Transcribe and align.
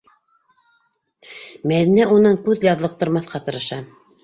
Мәҙинә 1.73 2.09
унан 2.17 2.41
күҙ 2.49 2.67
яҙлыҡтырмаҫҡа 2.71 3.45
тырыша. 3.47 3.83